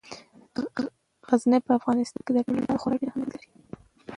غزني 1.27 1.59
په 1.65 1.71
افغانستان 1.79 2.21
کې 2.25 2.31
د 2.33 2.39
ټولو 2.45 2.59
لپاره 2.61 2.81
خورا 2.81 2.95
ډېر 3.01 3.09
اهمیت 3.09 3.29
لري. 3.33 3.49